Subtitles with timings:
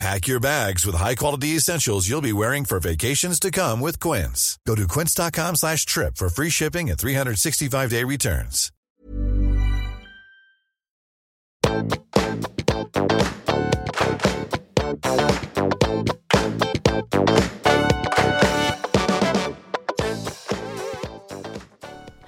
[0.00, 4.58] Pack your bags with high-quality essentials you'll be wearing for vacations to come with Quince.
[4.66, 8.70] Go to quince.com slash trip for free shipping and 365-day returns.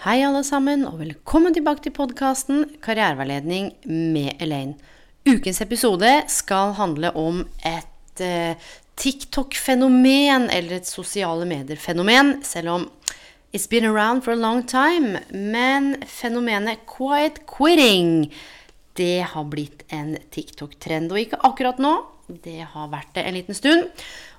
[0.06, 4.76] Hei, alle sammen, og velkommen tilbake til podkasten Karriereveiledning med Elaine.
[5.26, 8.54] Ukens episode skal handle om et eh,
[8.94, 12.84] TikTok-fenomen, eller et sosiale medier-fenomen, selv om
[13.50, 15.18] it's been around for a long time.
[15.34, 18.30] Men fenomenet quiet quitting,
[18.94, 21.10] det har blitt en TikTok-trend.
[21.10, 21.96] Og ikke akkurat nå,
[22.46, 23.90] det har vært det en liten stund.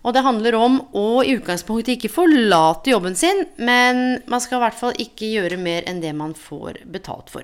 [0.08, 4.64] Og det handler om å i utgangspunktet ikke forlate jobben sin, men man skal i
[4.64, 7.44] hvert fall ikke gjøre mer enn det man får betalt for.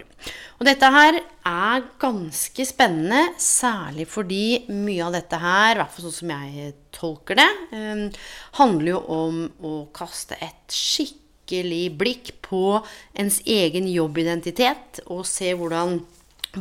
[0.62, 6.08] Og dette her er ganske spennende, særlig fordi mye av dette her, i hvert fall
[6.08, 8.24] sånn som jeg tolker det, eh,
[8.62, 12.80] handler jo om å kaste et skikkelig blikk på
[13.20, 16.00] ens egen jobbidentitet og se hvordan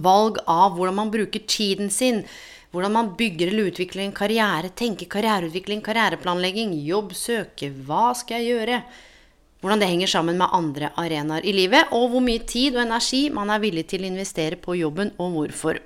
[0.03, 2.25] valg av hvordan man bruker tiden sin
[2.73, 8.57] hvordan man bygger eller utvikler en karriere, tenker karriereutvikling, karriereplanlegging, jobb, søke, hva skal jeg
[8.57, 8.83] gjøre?
[9.63, 13.27] Hvordan det henger sammen med andre arenaer i livet, og hvor mye tid og energi
[13.31, 15.79] man er villig til å investere på jobben, og hvorfor.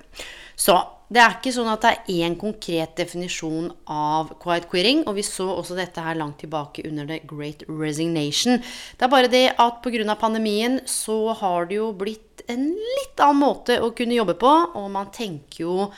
[0.57, 0.79] Så
[1.13, 5.05] det er ikke sånn at det er én konkret definisjon av quiet quitting.
[5.07, 8.59] Og vi så også dette her langt tilbake under The Great Resignation.
[8.97, 10.15] Det er bare det at pga.
[10.19, 14.51] pandemien så har det jo blitt en litt annen måte å kunne jobbe på.
[14.75, 15.91] Og man tenker jo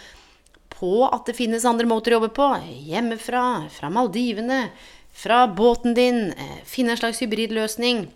[0.80, 2.48] på at det finnes andre måter å jobbe på.
[2.88, 4.70] Hjemmefra, fra Maldivene,
[5.12, 6.32] fra båten din.
[6.32, 8.08] eh, Finne en slags hybridløsning.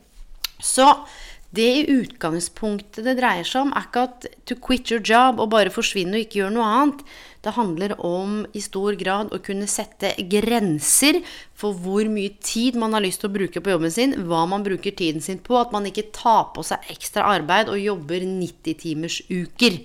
[0.63, 0.87] Så
[1.53, 5.51] det i utgangspunktet det dreier seg om, er ikke at to quit your job og
[5.53, 7.03] bare forsvinne og ikke gjøre noe annet.
[7.43, 11.19] Det handler om i stor grad å kunne sette grenser
[11.53, 14.65] for hvor mye tid man har lyst til å bruke på jobben sin, hva man
[14.65, 19.81] bruker tiden sin på, at man ikke tar på seg ekstra arbeid og jobber 90-timersuker.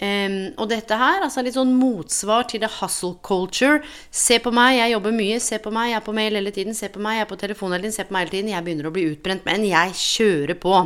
[0.00, 3.82] Um, og dette her, altså litt sånn motsvar til the hustle culture.
[4.08, 5.40] Se på meg, jeg jobber mye.
[5.44, 6.76] Se på meg, jeg er på mail hele tiden.
[6.76, 7.96] Se på meg, jeg er på telefon hele tiden.
[7.98, 8.54] Se på meg hele tiden.
[8.54, 10.78] Jeg begynner å bli utbrent, men jeg kjører på.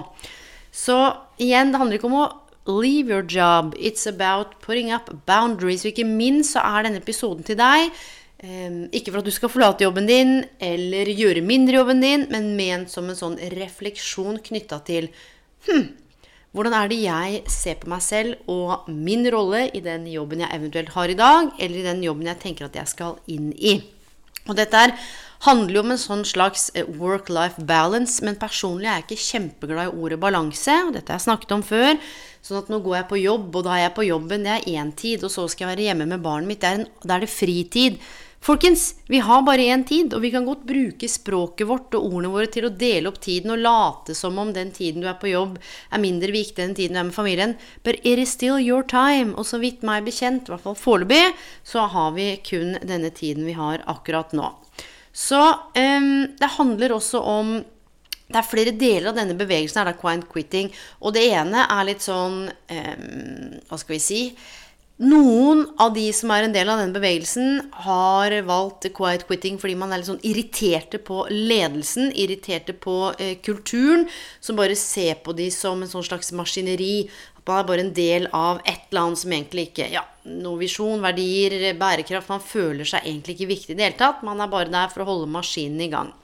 [0.75, 0.99] Så
[1.39, 2.33] igjen, det handler ikke om å
[2.67, 3.77] leave your job.
[3.79, 5.87] It's about putting up boundaries.
[5.87, 7.95] Og ikke minst så er denne episoden til deg.
[8.45, 12.57] Um, ikke for at du skal forlate jobben din eller gjøre mindre jobben din, men
[12.59, 15.07] ment som en sånn refleksjon knytta til
[15.69, 15.87] hm,
[16.55, 20.55] hvordan er det jeg ser på meg selv og min rolle i den jobben jeg
[20.55, 23.81] eventuelt har i dag, eller i den jobben jeg tenker at jeg skal inn i?
[24.45, 24.93] Og dette her
[25.45, 29.91] handler jo om en sånn slags eh, work-life balance, men personlig er jeg ikke kjempeglad
[29.91, 31.99] i ordet balanse, og dette har jeg snakket om før.
[32.45, 34.69] Sånn at nå går jeg på jobb, og da er jeg på jobben, det er
[34.77, 37.33] én tid, og så skal jeg være hjemme med barnet mitt, da er, er det
[37.33, 37.99] fritid.
[38.45, 42.29] Folkens, vi har bare én tid, og vi kan godt bruke språket vårt og ordene
[42.29, 45.31] våre til å dele opp tiden og late som om den tiden du er på
[45.31, 45.55] jobb,
[45.89, 47.55] er mindre viktig enn den tiden du er med familien.
[47.89, 49.33] But it is still your time.
[49.41, 51.23] Og så vidt meg bekjent, i hvert fall foreløpig,
[51.65, 54.51] så har vi kun denne tiden vi har akkurat nå.
[55.09, 57.55] Så um, det handler også om
[58.25, 60.69] det er flere deler av denne bevegelsen er da quiet quitting.
[61.01, 64.21] Og det ene er litt sånn um, Hva skal vi si?
[65.03, 69.75] Noen av de som er en del av denne bevegelsen, har valgt quiet quitting fordi
[69.75, 74.07] man er litt sånn irriterte på ledelsen, irriterte på eh, kulturen,
[74.39, 77.09] som bare ser på de som en sånn slags maskineri.
[77.35, 80.63] At man er bare en del av et eller annet som egentlig ikke Ja, noe
[80.63, 82.31] visjon, verdier, bærekraft.
[82.31, 84.23] Man føler seg egentlig ikke viktig i det hele tatt.
[84.23, 86.15] Man er bare der for å holde maskinen i gang.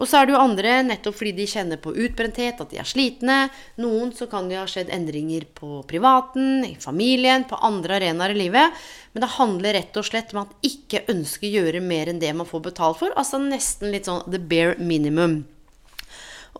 [0.00, 2.88] Og så er det jo andre nettopp fordi de kjenner på utbrenthet, at de er
[2.88, 3.38] slitne.
[3.82, 8.40] Noen så kan det ha skjedd endringer på privaten, i familien, på andre arenaer i
[8.46, 8.80] livet.
[9.12, 12.32] Men det handler rett og slett om at ikke ønsker å gjøre mer enn det
[12.36, 13.12] man får betalt for.
[13.20, 15.42] Altså nesten litt sånn the bare minimum.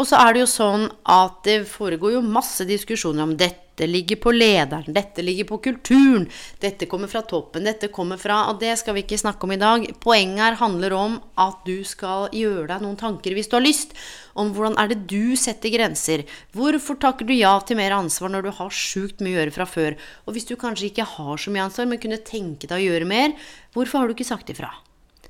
[0.01, 4.17] Og så er det jo sånn at det foregår jo masse diskusjoner om dette ligger
[4.21, 6.25] på lederen, dette ligger på kulturen,
[6.61, 9.61] dette kommer fra toppen, dette kommer fra Og det skal vi ikke snakke om i
[9.61, 9.85] dag.
[10.01, 13.93] Poenget her handler om at du skal gjøre deg noen tanker hvis du har lyst,
[14.33, 16.25] om hvordan er det du setter grenser.
[16.57, 19.69] Hvorfor takker du ja til mer ansvar når du har sjukt mye å gjøre fra
[19.69, 19.99] før?
[20.25, 23.09] Og hvis du kanskje ikke har så mye ansvar, men kunne tenke deg å gjøre
[23.09, 23.37] mer,
[23.77, 24.73] hvorfor har du ikke sagt ifra?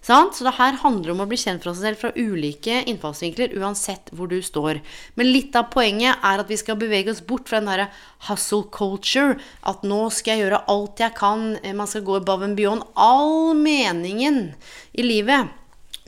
[0.01, 0.33] Sant?
[0.37, 4.09] Så det her handler om å bli kjent for seg selv fra ulike innfallsvinkler, uansett
[4.17, 4.81] hvor du står.
[5.21, 7.91] Men litt av poenget er at vi skal bevege oss bort fra den derre
[8.29, 9.37] hustle culture.
[9.61, 12.87] At nå skal jeg gjøre alt jeg kan, eh, man skal gå above and beyond.
[12.97, 14.55] All meningen
[14.97, 15.53] i livet,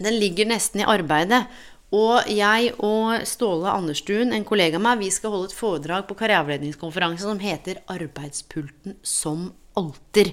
[0.00, 1.44] den ligger nesten i arbeidet.
[1.92, 6.16] Og jeg og Ståle Anderstuen, en kollega av meg, vi skal holde et foredrag på
[6.16, 10.32] karriereavledningskonferansen som heter 'Arbeidspulten som alter'.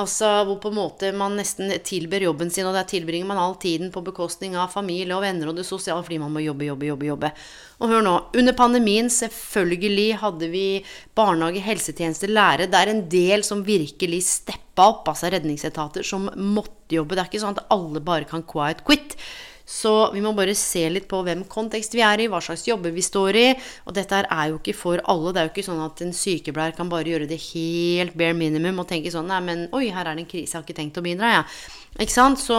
[0.00, 3.58] Altså hvor på en måte man nesten tilber jobben sin, og der tilbringer man all
[3.60, 6.88] tiden på bekostning av familie og venner og det sosiale fordi man må jobbe, jobbe,
[6.88, 7.10] jobbe.
[7.10, 7.32] jobbe.
[7.82, 8.14] Og hør nå.
[8.40, 10.66] Under pandemien, selvfølgelig hadde vi
[11.18, 12.70] barnehage, helsetjeneste, lære.
[12.72, 17.18] Det er en del som virkelig steppa opp, altså redningsetater, som måtte jobbe.
[17.18, 19.18] Det er ikke sånn at alle bare kan quiet quit.
[19.72, 22.92] Så vi må bare se litt på hvem kontekst vi er i, hva slags jobber
[22.92, 23.46] vi står i.
[23.88, 25.32] Og dette er jo ikke for alle.
[25.32, 28.82] Det er jo ikke sånn at en sykepleier kan bare gjøre det helt bare minimum
[28.82, 30.98] og tenke sånn Nei, men oi, her er det en krise, jeg har ikke tenkt
[31.00, 31.44] å bidra, jeg.
[31.46, 32.02] Ja.
[32.04, 32.42] Ikke sant?
[32.42, 32.58] Så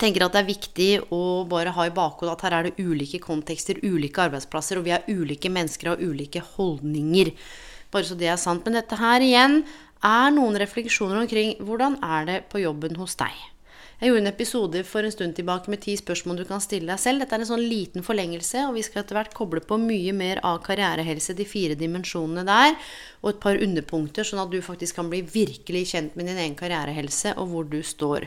[0.00, 1.20] tenker at det er viktig å
[1.50, 5.06] bare ha i bakhodet at her er det ulike kontekster, ulike arbeidsplasser, og vi er
[5.10, 7.32] ulike mennesker og ulike holdninger.
[7.94, 8.66] Bare så det er sant.
[8.66, 9.60] Men dette her igjen
[10.06, 13.34] er noen refleksjoner omkring hvordan er det på jobben hos deg.
[14.00, 17.00] Jeg gjorde en episode for en stund tilbake med ti spørsmål du kan stille deg
[17.02, 17.20] selv.
[17.20, 20.38] Dette er en sånn liten forlengelse, og vi skal etter hvert koble på mye mer
[20.40, 22.78] av karrierehelse, de fire dimensjonene der,
[23.20, 26.56] og et par underpunkter, sånn at du faktisk kan bli virkelig kjent med din egen
[26.56, 28.24] karrierehelse og hvor du står.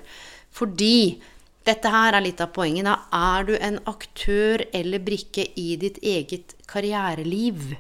[0.54, 1.18] Fordi
[1.66, 2.86] dette her er litt av poenget.
[2.86, 3.00] Da
[3.34, 7.74] er du en aktør eller brikke i ditt eget karriereliv.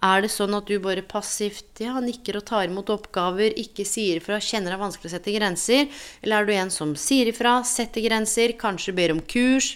[0.00, 4.16] Er det sånn at du bare passivt ja, nikker og tar imot oppgaver, ikke sier
[4.16, 5.90] ifra, kjenner det er vanskelig å sette grenser?
[6.24, 9.74] Eller er du en som sier ifra, setter grenser, kanskje ber om kurs,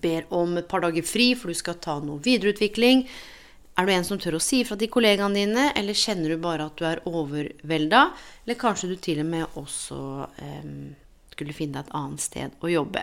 [0.00, 3.02] ber om et par dager fri for du skal ta noe videreutvikling?
[3.80, 6.68] Er du en som tør å si ifra til kollegaene dine, eller kjenner du bare
[6.70, 8.06] at du er overvelda?
[8.44, 10.00] Eller kanskje du til og med også
[10.46, 10.74] eh,
[11.34, 13.02] skulle finne deg et annet sted å jobbe.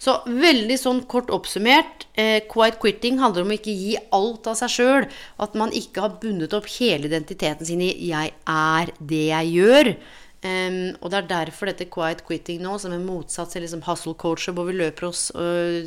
[0.00, 4.56] Så veldig sånn kort oppsummert, eh, quiet quitting handler om å ikke gi alt av
[4.56, 5.08] seg sjøl.
[5.38, 9.96] At man ikke har bundet opp hele identiteten sin i 'jeg er det jeg gjør'.
[10.42, 14.14] Um, og det er derfor dette quiet quitting nå, som er motsatt til liksom hustle
[14.14, 15.84] culture, hvor vi løper oss øh,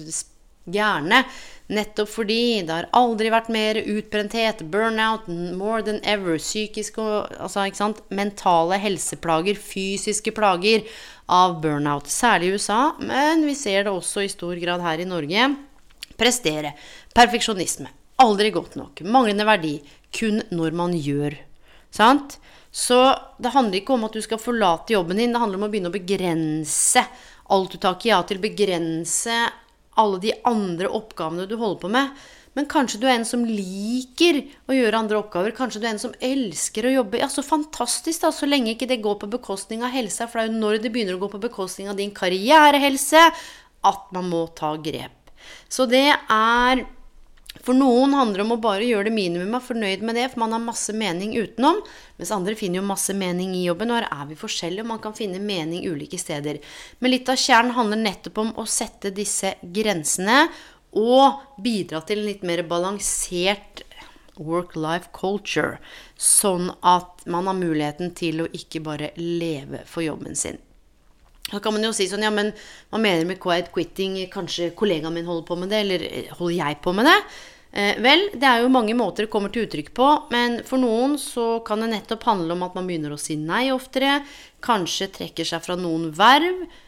[0.69, 1.23] gjerne.
[1.73, 6.37] Nettopp fordi det har aldri vært mer utbrenthet, burnout, more than ever.
[6.37, 10.85] Psykiske og altså, mentale helseplager, fysiske plager
[11.31, 12.09] av burnout.
[12.09, 15.49] Særlig i USA, men vi ser det også i stor grad her i Norge.
[16.19, 16.73] Prestere.
[17.15, 17.89] Perfeksjonisme.
[18.23, 19.01] Aldri godt nok.
[19.05, 19.77] Manglende verdi.
[20.13, 21.35] Kun når man gjør.
[21.93, 22.37] Sant?
[22.73, 22.97] Så
[23.37, 25.33] det handler ikke om at du skal forlate jobben din.
[25.33, 27.03] Det handler om å begynne å begrense
[27.53, 28.41] alt du takker ja til.
[28.41, 29.35] Begrense
[30.01, 32.23] alle de andre oppgavene du holder på med.
[32.53, 35.55] Men kanskje du er en som liker å gjøre andre oppgaver.
[35.57, 37.19] Kanskje du er en som elsker å jobbe.
[37.23, 38.29] Ja, så fantastisk, da.
[38.33, 40.27] Så lenge ikke det går på bekostning av helsa.
[40.29, 43.29] For det er jo når det begynner å gå på bekostning av din karrierehelse,
[43.83, 45.33] at man må ta grep.
[45.69, 46.85] Så det er
[47.63, 50.41] For noen handler det om å bare gjøre det minimum, er fornøyd med det, for
[50.41, 51.77] man har masse mening utenom.
[52.17, 55.01] Mens andre finner jo masse mening i jobben, og her er vi forskjellige, og man
[55.03, 56.57] kan finne mening ulike steder.
[56.99, 60.47] Men litt av kjernen handler nettopp om å sette disse grensene
[60.99, 63.83] og bidra til en litt mer balansert
[64.37, 65.77] work-life culture.
[66.17, 70.59] Sånn at man har muligheten til å ikke bare leve for jobben sin.
[71.51, 72.53] Da kan man jo si sånn Ja, men
[72.89, 74.15] hva mener med quiet quitting?
[74.31, 75.81] Kanskje kollegaen min holder på med det?
[75.83, 76.05] Eller
[76.39, 77.17] holder jeg på med det?
[77.73, 81.17] Eh, vel, det er jo mange måter det kommer til uttrykk på, men for noen
[81.17, 84.19] så kan det nettopp handle om at man begynner å si nei oftere,
[84.61, 86.82] kanskje trekker seg fra noen verv, Eh,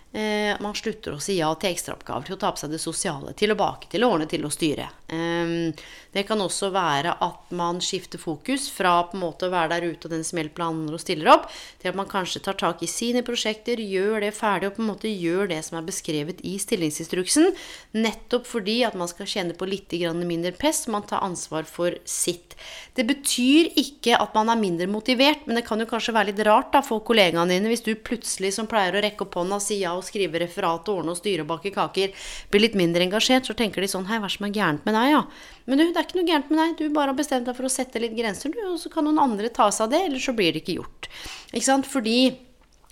[0.64, 3.52] man slutter å si ja til ekstraoppgaver, til å ta på seg det sosiale, til
[3.52, 4.88] å bake, til å ordne, til å styre.
[5.08, 5.74] Eh,
[6.16, 9.90] det kan også være at man skifter fokus fra på en måte å være der
[9.92, 11.50] ute og den som hjelper andre og stiller opp,
[11.82, 14.90] til at man kanskje tar tak i sine prosjekter, gjør det ferdig og på en
[14.94, 17.52] måte gjør det som er beskrevet i stillingsinstruksen.
[18.00, 22.56] Nettopp fordi at man skal kjenne på litt mindre press, man tar ansvar for sitt.
[22.96, 26.42] Det betyr ikke at man er mindre motivert, men det kan jo kanskje være litt
[26.48, 29.82] rart da, for kollegaene dine hvis du plutselig som pleier å rekke opp hånda si
[29.82, 32.16] ja og skrive referat og ordne og styre og bake kaker,
[32.52, 34.88] blir litt mindre engasjert, så tenker de sånn Hei, hva er det som er gærent
[34.88, 35.22] med deg, ja?
[35.66, 36.74] Men du, det er ikke noe gærent med deg.
[36.80, 39.22] Du bare har bestemt deg for å sette litt grenser, du, og så kan noen
[39.22, 41.10] andre ta seg av det, eller så blir det ikke gjort.
[41.52, 41.90] Ikke sant?
[41.90, 42.20] Fordi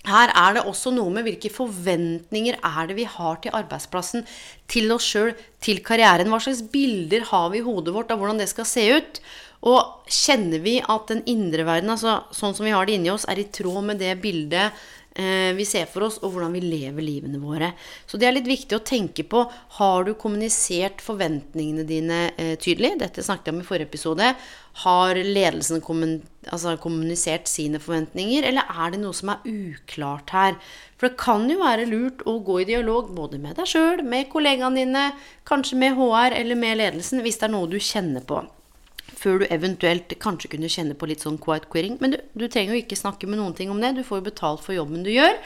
[0.04, 4.26] her er det også noe med hvilke forventninger er det vi har til arbeidsplassen,
[4.68, 5.32] til oss sjøl,
[5.64, 6.28] til karrieren.
[6.28, 9.22] Hva slags bilder har vi i hodet vårt av hvordan det skal se ut?
[9.64, 13.24] Og kjenner vi at den indre verden, altså sånn som vi har det inni oss,
[13.24, 14.76] er i tråd med det bildet
[15.54, 17.70] vi ser for oss, og hvordan vi lever livene våre.
[18.10, 19.44] Så det er litt viktig å tenke på.
[19.78, 22.96] Har du kommunisert forventningene dine eh, tydelig?
[22.98, 24.32] Dette snakket jeg om i forrige episode.
[24.82, 25.78] Har ledelsen
[26.50, 30.58] altså kommunisert sine forventninger, eller er det noe som er uklart her?
[30.98, 34.30] For det kan jo være lurt å gå i dialog både med deg sjøl, med
[34.32, 35.06] kollegaene dine,
[35.46, 38.42] kanskje med HR eller med ledelsen, hvis det er noe du kjenner på
[39.24, 41.96] før du eventuelt kanskje kunne kjenne på litt sånn quiet queering.
[42.02, 43.94] Men du, du, trenger jo ikke snakke med noen ting om det.
[43.96, 45.36] Du får jo betalt for jobben du gjør.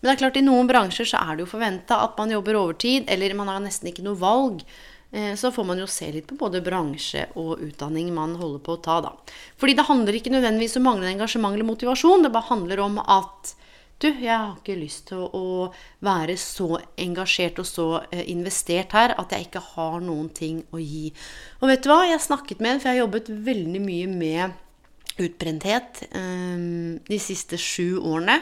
[0.00, 2.58] Men det er klart, i noen bransjer så er det jo forventa at man jobber
[2.58, 4.64] overtid, eller man har nesten ikke noe valg.
[5.12, 8.76] Eh, så får man jo se litt på både bransje og utdanning man holder på
[8.76, 9.12] å ta, da.
[9.60, 12.24] Fordi det handler ikke nødvendigvis om manglende engasjement eller motivasjon.
[12.26, 13.54] Det bare handler om at
[14.02, 15.68] du, jeg har ikke lyst til å
[16.04, 20.80] være så engasjert og så eh, investert her at jeg ikke har noen ting å
[20.82, 21.12] gi.
[21.60, 22.02] Og vet du hva?
[22.10, 24.60] Jeg snakket med en, for jeg har jobbet veldig mye med
[25.22, 28.38] utbrenthet um, de siste sju årene.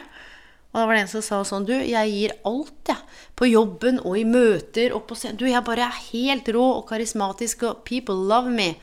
[0.70, 2.94] Og da var det en som sa sånn Du, jeg gir alt, jeg.
[2.94, 5.38] Ja, på jobben og i møter og på scenen.
[5.40, 8.74] Du, jeg bare er helt rå og karismatisk, og people love me.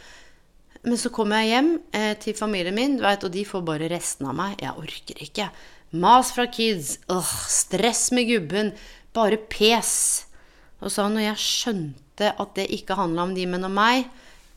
[0.87, 4.27] Men så kommer jeg hjem eh, til familien min, vet, og de får bare resten
[4.29, 4.57] av meg.
[4.63, 5.47] Jeg orker ikke.
[5.97, 6.97] Mas fra kids.
[7.11, 8.73] Åh, stress med gubben.
[9.17, 9.91] Bare pes.
[10.81, 14.09] Og så når jeg skjønte at det ikke handla om de, men om meg,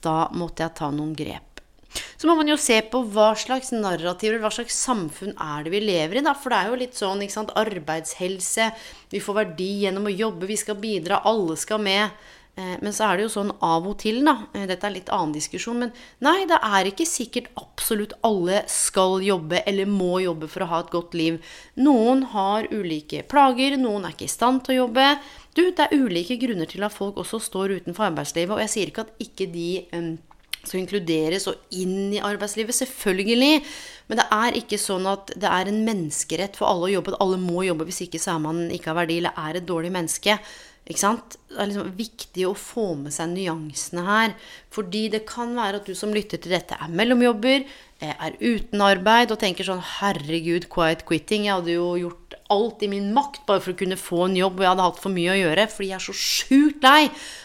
[0.04, 1.46] da måtte jeg ta noen grep.
[1.90, 5.80] Så må man jo se på hva slags narrativer, hva slags samfunn er det vi
[5.82, 6.34] lever i, da.
[6.38, 8.68] For det er jo litt sånn, ikke sant, arbeidshelse,
[9.10, 12.14] vi får verdi gjennom å jobbe, vi skal bidra, alle skal med.
[12.56, 14.36] Eh, men så er det jo sånn av og til, da.
[14.54, 15.84] Eh, dette er litt annen diskusjon.
[15.84, 15.92] Men
[16.24, 20.80] nei, det er ikke sikkert absolutt alle skal jobbe eller må jobbe for å ha
[20.84, 21.38] et godt liv.
[21.80, 25.12] Noen har ulike plager, noen er ikke i stand til å jobbe.
[25.56, 28.54] Du, det er ulike grunner til at folk også står utenfor arbeidslivet.
[28.56, 30.12] Og jeg sier ikke at ikke de um,
[30.60, 32.76] skal inkluderes og inn i arbeidslivet.
[32.76, 33.62] Selvfølgelig.
[34.10, 37.14] Men det er ikke sånn at det er en menneskerett for alle å jobbe.
[37.14, 39.68] At alle må jobbe, hvis ikke så er man ikke har verdi eller er et
[39.68, 40.38] dårlig menneske.
[40.90, 41.36] Ikke sant?
[41.46, 44.32] Det er liksom viktig å få med seg nyansene her.
[44.74, 47.62] Fordi det kan være at du som lytter til dette, er mellomjobber,
[48.02, 51.46] eh, er uten arbeid og tenker sånn Herregud, quiet quitting.
[51.46, 54.58] Jeg hadde jo gjort alt i min makt bare for å kunne få en jobb,
[54.58, 55.68] og jeg hadde hatt for mye å gjøre.
[55.70, 57.04] Fordi jeg er så sjukt lei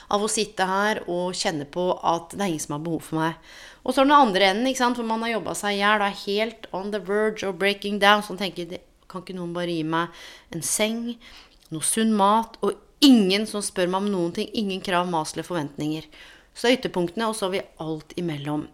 [0.10, 3.22] av å sitte her og kjenne på at det er ingen som har behov for
[3.22, 3.38] meg.
[3.86, 4.98] Og så er det den andre enden, ikke sant?
[4.98, 8.02] for man har jobba seg i hjel og er helt on the verge of breaking
[8.02, 8.26] down.
[8.26, 10.10] Sånn tenker Kan ikke noen bare gi meg
[10.52, 11.14] en seng,
[11.70, 12.74] noe sunn mat og
[13.06, 14.50] Ingen som spør meg om noen ting.
[14.58, 16.08] Ingen krav, mas eller forventninger.
[16.56, 18.66] Så er ytterpunktene, og så har vi alt imellom.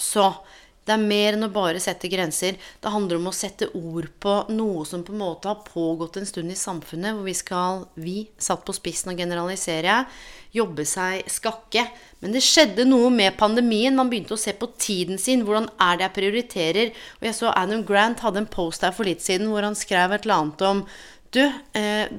[0.00, 0.30] Så
[0.88, 2.56] det er mer enn å bare sette grenser.
[2.80, 6.26] Det handler om å sette ord på noe som på en måte har pågått en
[6.26, 10.00] stund i samfunnet, hvor vi skal, vi, satt på spissen og generalisere,
[10.56, 11.84] jobbe seg skakke.
[12.24, 13.94] Men det skjedde noe med pandemien.
[13.94, 15.44] Man begynte å se på tiden sin.
[15.46, 16.96] Hvordan er det jeg prioriterer?
[17.20, 20.16] Og jeg så Adam Grant hadde en post her for litt siden hvor han skrev
[20.16, 20.84] et eller annet om
[21.30, 21.44] Du,
[21.78, 22.10] eh,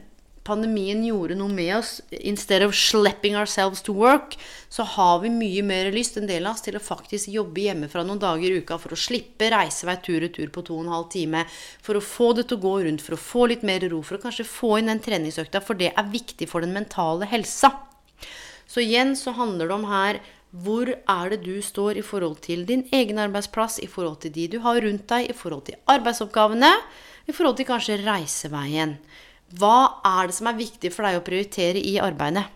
[0.47, 1.99] pandemien gjorde noe med oss.
[2.11, 4.37] Instead of slapping ourselves to work,
[4.69, 8.03] så har vi mye mer lyst, en del av oss, til å faktisk jobbe hjemmefra
[8.07, 10.95] noen dager i uka for å slippe reisevei tur og tur på to og en
[10.95, 11.45] halv time.
[11.83, 14.17] For å få det til å gå rundt, for å få litt mer ro, for
[14.17, 15.63] å kanskje få inn den treningsøkta.
[15.65, 17.73] For det er viktig for den mentale helsa.
[18.71, 20.21] Så igjen så handler det om her
[20.51, 24.49] hvor er det du står i forhold til din egen arbeidsplass, i forhold til de
[24.51, 26.71] du har rundt deg, i forhold til arbeidsoppgavene,
[27.27, 28.97] i forhold til kanskje reiseveien.
[29.59, 32.47] Hva er det som er viktig for deg å prioritere i arbeidet?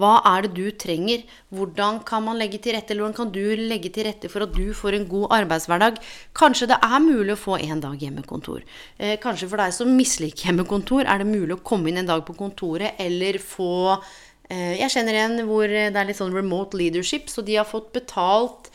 [0.00, 1.22] Hva er det du trenger?
[1.54, 4.54] Hvordan kan man legge til rette, eller hvordan kan du legge til rette for at
[4.56, 6.00] du får en god arbeidshverdag?
[6.34, 8.64] Kanskje det er mulig å få en dag hjemmekontor.
[8.98, 12.24] Eh, kanskje for deg som misliker hjemmekontor, er det mulig å komme inn en dag
[12.26, 13.94] på kontoret eller få
[14.50, 17.92] eh, Jeg kjenner en hvor det er litt sånn remote leadership, så de har fått
[17.94, 18.72] betalt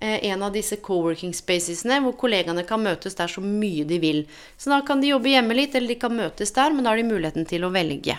[0.00, 4.24] en av disse co-working spacesene hvor kollegaene kan møtes der så mye de vil.
[4.56, 7.00] Så da kan de jobbe hjemme litt, eller de kan møtes der, men da har
[7.00, 8.18] de muligheten til å velge.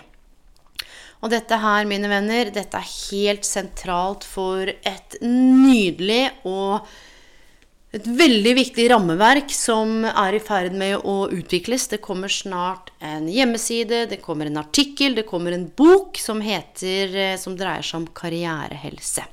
[1.20, 6.88] Og dette her, mine venner, dette er helt sentralt for et nydelig og
[7.90, 11.88] et veldig viktig rammeverk som er i ferd med å utvikles.
[11.90, 17.16] Det kommer snart en hjemmeside, det kommer en artikkel, det kommer en bok som, heter,
[17.18, 19.26] eh, som dreier seg om karrierehelse.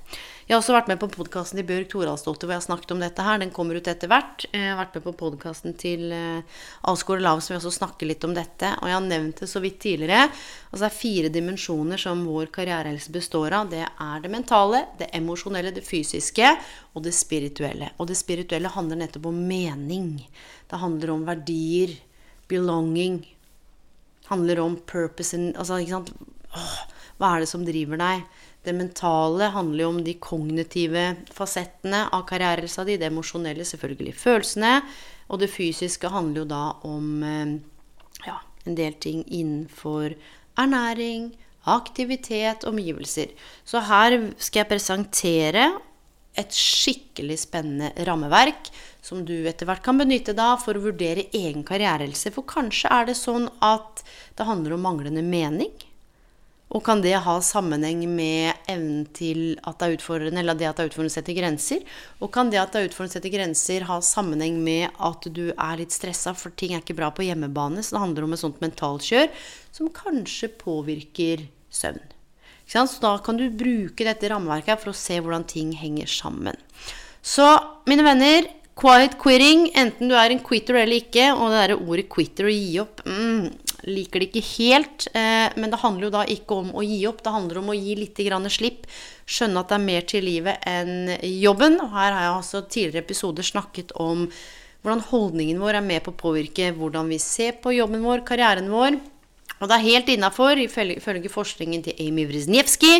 [0.47, 3.01] Jeg har også vært med på podkasten til Bjørg Toralsdottir hvor jeg har snakket om
[3.03, 3.41] dette her.
[3.43, 4.45] Den kommer ut etter hvert.
[4.53, 8.23] Jeg har vært med på podkasten til eh, Alsgaard Lav som vi også snakker litt
[8.23, 8.71] om dette.
[8.79, 10.29] Og jeg har nevnt det så vidt tidligere.
[10.71, 13.75] Altså det er fire dimensjoner som vår karrierehelse består av.
[13.75, 16.55] Det er det mentale, det emosjonelle, det fysiske
[16.95, 17.91] og det spirituelle.
[17.99, 20.13] Og det spirituelle handler nettopp om mening.
[20.71, 21.99] Det handler om verdier,
[22.47, 23.25] belonging.
[24.31, 26.15] Handler om purpose altså, ikke sant?
[26.55, 26.85] Åh,
[27.17, 28.27] hva er det som driver deg?
[28.67, 32.99] Det mentale handler jo om de kognitive fasettene av karrierehelsa di.
[32.99, 34.73] Det emosjonelle, selvfølgelig følelsene.
[35.31, 37.55] Og det fysiske handler jo da om eh,
[38.27, 40.17] ja, en del ting innenfor
[40.59, 41.31] ernæring,
[41.67, 43.33] aktivitet, omgivelser.
[43.67, 45.71] Så her skal jeg presentere
[46.37, 48.69] et skikkelig spennende rammeverk
[49.05, 52.33] som du etter hvert kan benytte da for å vurdere egen karrierehelse.
[52.35, 54.03] For kanskje er det sånn at
[54.37, 55.73] det handler om manglende mening.
[56.75, 60.81] Og kan det ha sammenheng med evnen til at det er utfordrende, eller det at
[60.81, 61.85] det er utfordrende å sette grenser?
[62.19, 65.45] Og kan det at det er utfordrende å sette grenser, ha sammenheng med at du
[65.53, 67.85] er litt stressa, for ting er ikke bra på hjemmebane?
[67.87, 69.31] Så det handler om et sånt mentalkjør
[69.79, 72.03] som kanskje påvirker søvn.
[72.67, 76.59] Så da kan du bruke dette rammeverket for å se hvordan ting henger sammen.
[77.23, 77.47] Så
[77.87, 82.09] mine venner, quiet quitting, enten du er en quitter eller ikke, og det derre ordet
[82.11, 83.47] quitter, å gi opp mm,
[83.85, 85.09] liker det ikke helt.
[85.13, 87.77] Eh, men det handler jo da ikke om å gi opp, det handler om å
[87.77, 88.87] gi litt slipp.
[89.27, 91.81] Skjønne at det er mer til livet enn jobben.
[91.81, 94.31] Og her har jeg altså tidligere episoder snakket om
[94.83, 98.71] hvordan holdningen vår er med på å påvirke hvordan vi ser på jobben vår, karrieren
[98.71, 99.01] vår.
[99.57, 102.99] Og det er helt innafor, ifølge forskningen til Amy Wrizniewski,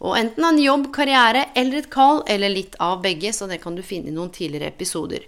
[0.00, 3.76] og enten en jobb, karriere eller et kall, eller litt av begge, så det kan
[3.76, 5.26] du finne i noen tidligere episoder.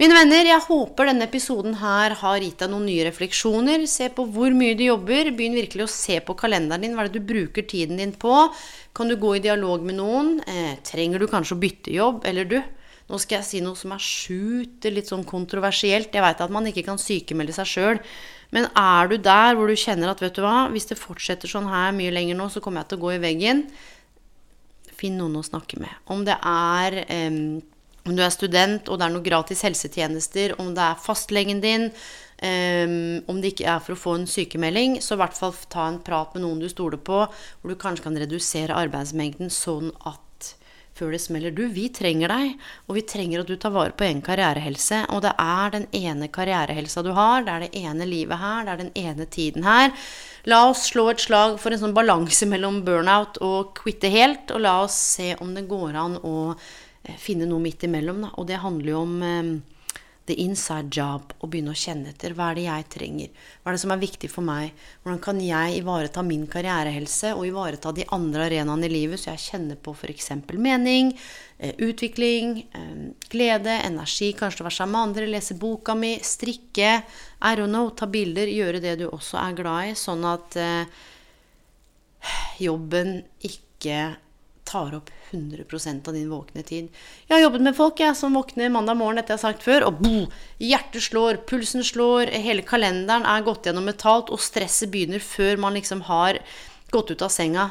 [0.00, 3.82] Mine venner, jeg håper denne episoden her har gitt deg noen nye refleksjoner.
[3.84, 5.28] Se på hvor mye du jobber.
[5.36, 6.94] Begynn virkelig å se på kalenderen din.
[6.96, 8.32] Hva er det du bruker tiden din på?
[8.96, 10.30] Kan du gå i dialog med noen?
[10.48, 12.24] Eh, trenger du kanskje å bytte jobb?
[12.30, 12.56] Eller du,
[13.12, 16.16] nå skal jeg si noe som er sjukt litt sånn kontroversielt.
[16.16, 18.00] Jeg veit at man ikke kan sykemelde seg sjøl.
[18.56, 21.68] Men er du der hvor du kjenner at vet du hva, hvis det fortsetter sånn
[21.68, 23.60] her mye lenger nå, så kommer jeg til å gå i veggen.
[24.96, 25.92] Finn noen å snakke med.
[26.08, 27.38] Om det er eh,
[28.06, 31.90] om du er student og det er noen gratis helsetjenester, om det er fastlegen din,
[32.40, 35.86] um, om det ikke er for å få en sykemelding, så i hvert fall ta
[35.88, 40.26] en prat med noen du stoler på, hvor du kanskje kan redusere arbeidsmengden sånn at
[41.00, 42.56] før det smeller Du, vi trenger deg,
[42.88, 45.06] og vi trenger at du tar vare på egen karrierehelse.
[45.14, 48.74] Og det er den ene karrierehelsa du har, det er det ene livet her, det
[48.74, 49.94] er den ene tiden her.
[50.50, 54.64] La oss slå et slag for en sånn balanse mellom burnout og quitte helt, og
[54.64, 56.36] la oss se om det går an å
[57.18, 58.24] finne noe midt imellom.
[58.26, 58.32] Da.
[58.38, 59.52] Og det handler jo om um,
[60.28, 61.32] the inside job.
[61.40, 62.34] Å begynne å kjenne etter.
[62.36, 63.44] Hva er det jeg trenger?
[63.60, 64.76] Hva er det som er viktig for meg?
[65.02, 69.46] Hvordan kan jeg ivareta min karrierehelse og ivareta de andre arenaene i livet, så jeg
[69.46, 70.32] kjenner på f.eks.
[70.52, 71.12] mening,
[71.64, 72.56] uh, utvikling,
[73.32, 76.96] glede, energi, kanskje være sammen med andre, lese boka mi, strikke,
[77.40, 80.58] I don't know, ta bilder, gjøre det du også er glad i, sånn at
[82.60, 84.02] jobben ikke
[84.70, 86.90] tar opp 100% av din våkne tid.
[87.26, 89.88] Jeg har jobbet med folk jeg, som våkner mandag morgen, dette jeg har sagt før,
[89.88, 90.28] og boom!
[90.62, 95.78] hjertet slår, pulsen slår, hele kalenderen er gått gjennom metalt, og stresset begynner før man
[95.78, 96.40] liksom har
[96.94, 97.70] gått ut av senga.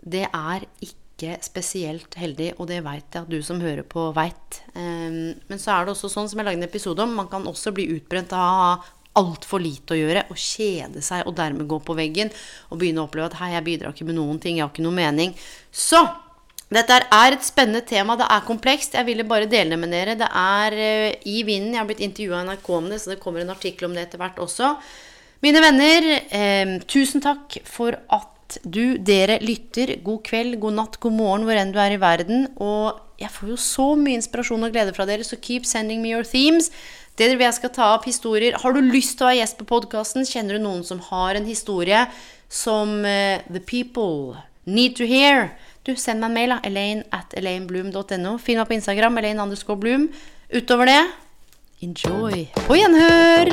[0.00, 4.60] Det er ikke spesielt heldig, og det veit jeg at du som hører på, veit.
[4.74, 7.48] Um, men så er det også sånn som jeg lagde en episode om, man kan
[7.50, 8.70] også bli utbrent av å ha
[9.18, 12.30] altfor lite å gjøre og kjede seg og dermed gå på veggen
[12.68, 14.84] og begynne å oppleve at hei, jeg bidrar ikke med noen ting, jeg har ikke
[14.86, 15.34] noe mening.
[15.74, 16.04] Så
[16.68, 18.16] dette er et spennende tema.
[18.20, 18.96] Det er komplekst.
[18.98, 20.16] Jeg ville bare dele det med dere.
[20.20, 21.72] Det er uh, i vinden.
[21.72, 24.04] Jeg har blitt intervjua av NRK om det, så det kommer en artikkel om det
[24.04, 24.74] etter hvert også.
[25.44, 29.94] Mine venner, eh, tusen takk for at du, dere, lytter.
[30.02, 32.48] God kveld, god natt, god morgen hvor enn du er i verden.
[32.58, 36.10] Og jeg får jo så mye inspirasjon og glede fra dere, så keep sending me
[36.10, 36.72] your themes.
[37.18, 38.58] Det jeg skal ta opp historier.
[38.62, 40.26] Har du lyst til å være gjest på podkasten?
[40.26, 42.04] Kjenner du noen som har en historie
[42.48, 45.50] som uh, The People need to hear?
[45.86, 46.60] Du, send meg en mail, da.
[46.68, 48.36] Elaine at elainebloom.no.
[48.42, 49.18] Finn meg på Instagram.
[49.18, 50.08] Elaine underscore bloom.
[50.52, 51.02] Utover det,
[51.84, 52.46] enjoy.
[52.66, 53.52] På gjenhør!